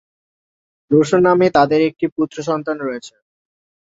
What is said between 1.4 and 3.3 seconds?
তাঁদের একটি পুত্রসন্তান রয়েছে।